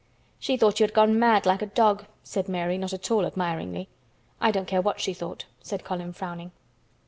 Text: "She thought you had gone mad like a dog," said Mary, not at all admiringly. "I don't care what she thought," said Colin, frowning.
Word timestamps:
"She 0.39 0.57
thought 0.57 0.79
you 0.79 0.83
had 0.83 0.95
gone 0.95 1.19
mad 1.19 1.45
like 1.45 1.61
a 1.61 1.67
dog," 1.67 2.07
said 2.23 2.49
Mary, 2.49 2.75
not 2.79 2.91
at 2.91 3.11
all 3.11 3.23
admiringly. 3.23 3.87
"I 4.39 4.49
don't 4.49 4.67
care 4.67 4.81
what 4.81 4.99
she 4.99 5.13
thought," 5.13 5.45
said 5.61 5.83
Colin, 5.83 6.11
frowning. 6.11 6.51